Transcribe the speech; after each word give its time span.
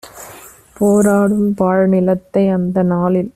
போராடும் 0.77 1.49
பாழ்நிலத்தை 1.53 2.43
அந்த 2.49 2.83
நாளில் 2.83 3.29